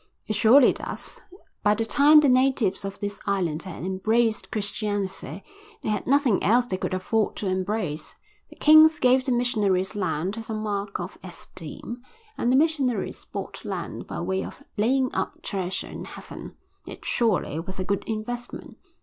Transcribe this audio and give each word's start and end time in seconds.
"It 0.25 0.33
surely 0.35 0.73
does. 0.73 1.21
By 1.61 1.75
the 1.75 1.85
time 1.85 2.21
the 2.21 2.27
natives 2.27 2.83
of 2.83 2.97
this 2.97 3.19
island 3.27 3.61
had 3.61 3.83
embraced 3.83 4.49
Christianity 4.49 5.43
they 5.83 5.89
had 5.89 6.07
nothing 6.07 6.41
else 6.41 6.65
they 6.65 6.77
could 6.77 6.95
afford 6.95 7.35
to 7.35 7.45
embrace. 7.47 8.15
The 8.49 8.55
kings 8.55 8.97
gave 8.99 9.23
the 9.23 9.31
missionaries 9.31 9.95
land 9.95 10.39
as 10.39 10.49
a 10.49 10.55
mark 10.55 10.99
of 10.99 11.19
esteem, 11.23 12.01
and 12.35 12.51
the 12.51 12.55
missionaries 12.55 13.23
bought 13.25 13.63
land 13.63 14.07
by 14.07 14.19
way 14.21 14.43
of 14.43 14.63
laying 14.75 15.13
up 15.13 15.43
treasure 15.43 15.85
in 15.89 16.05
heaven. 16.05 16.57
It 16.87 17.05
surely 17.05 17.59
was 17.59 17.77
a 17.77 17.83
good 17.85 18.03
investment. 18.07 18.77